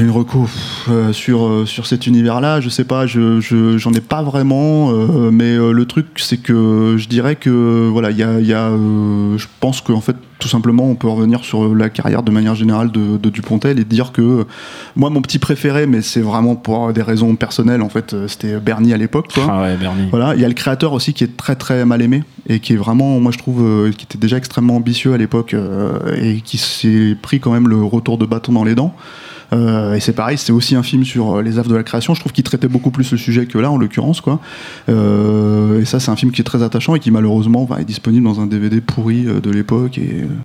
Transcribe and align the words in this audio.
une 0.00 0.10
reco 0.10 0.48
euh, 0.88 1.12
sur, 1.12 1.46
euh, 1.46 1.66
sur 1.66 1.86
cet 1.86 2.06
univers-là, 2.06 2.60
je 2.60 2.68
sais 2.68 2.84
pas, 2.84 3.06
je, 3.06 3.40
je- 3.40 3.76
j'en 3.78 3.92
ai 3.92 4.00
pas 4.00 4.22
vraiment, 4.22 4.90
euh, 4.92 5.30
mais 5.30 5.56
euh, 5.56 5.72
le 5.72 5.84
truc 5.86 6.06
c'est 6.16 6.36
que 6.38 6.96
je 6.98 7.08
dirais 7.08 7.36
que 7.36 7.88
voilà, 7.88 8.10
il 8.10 8.16
y 8.16 8.22
a, 8.22 8.40
il 8.40 8.46
y 8.46 8.54
a, 8.54 8.70
je 8.70 9.46
pense 9.60 9.80
qu'en 9.80 10.00
fait 10.00 10.16
tout 10.38 10.48
simplement 10.48 10.84
on 10.88 10.94
peut 10.94 11.06
revenir 11.08 11.44
sur 11.44 11.74
la 11.74 11.90
carrière 11.90 12.22
de 12.22 12.30
manière 12.30 12.54
générale 12.54 12.90
de, 12.90 13.18
de 13.18 13.28
Dupontel 13.28 13.78
et 13.78 13.84
dire 13.84 14.10
que 14.12 14.46
moi 14.96 15.10
mon 15.10 15.20
petit 15.20 15.38
préféré, 15.38 15.86
mais 15.86 16.00
c'est 16.00 16.22
vraiment 16.22 16.56
pour 16.56 16.92
des 16.94 17.02
raisons 17.02 17.34
personnelles 17.36 17.82
en 17.82 17.90
fait, 17.90 18.16
c'était 18.26 18.58
Bernie 18.58 18.94
à 18.94 18.96
l'époque. 18.96 19.28
quoi. 19.34 19.46
Ah 19.50 19.62
ouais, 19.62 19.76
Bernie. 19.76 20.08
Voilà, 20.10 20.34
il 20.34 20.40
y 20.40 20.44
a 20.44 20.48
le 20.48 20.54
créateur 20.54 20.92
aussi 20.94 21.12
qui 21.12 21.24
est 21.24 21.36
très 21.36 21.56
très 21.56 21.84
mal 21.84 22.00
aimé 22.00 22.22
et 22.48 22.60
qui 22.60 22.72
est 22.72 22.76
vraiment, 22.76 23.20
moi 23.20 23.32
je 23.32 23.38
trouve, 23.38 23.90
qui 23.92 24.04
était 24.06 24.16
déjà 24.18 24.38
extrêmement 24.38 24.76
ambitieux 24.76 25.12
à 25.12 25.18
l'époque 25.18 25.54
et 26.16 26.40
qui 26.40 26.56
s'est 26.56 27.16
pris 27.20 27.38
quand 27.40 27.52
même 27.52 27.68
le 27.68 27.82
retour 27.84 28.16
de 28.16 28.24
bâton 28.24 28.52
dans 28.52 28.64
les 28.64 28.74
dents. 28.74 28.94
Euh, 29.52 29.94
et 29.94 30.00
c'est 30.00 30.12
pareil, 30.12 30.38
c'est 30.38 30.52
aussi 30.52 30.76
un 30.76 30.82
film 30.82 31.04
sur 31.04 31.36
euh, 31.36 31.42
les 31.42 31.58
œuvres 31.58 31.68
de 31.68 31.76
la 31.76 31.82
création. 31.82 32.14
Je 32.14 32.20
trouve 32.20 32.32
qu'il 32.32 32.44
traitait 32.44 32.68
beaucoup 32.68 32.90
plus 32.90 33.10
le 33.10 33.18
sujet 33.18 33.46
que 33.46 33.58
là, 33.58 33.70
en 33.70 33.78
l'occurrence, 33.78 34.20
quoi. 34.20 34.40
Euh, 34.88 35.80
et 35.80 35.84
ça, 35.84 36.00
c'est 36.00 36.10
un 36.10 36.16
film 36.16 36.32
qui 36.32 36.40
est 36.40 36.44
très 36.44 36.62
attachant 36.62 36.94
et 36.94 37.00
qui 37.00 37.10
malheureusement 37.10 37.64
va, 37.64 37.80
est 37.80 37.84
disponible 37.84 38.24
dans 38.24 38.40
un 38.40 38.46
DVD 38.46 38.80
pourri 38.80 39.24
de 39.24 39.50
l'époque. 39.50 39.98
Et 39.98 40.24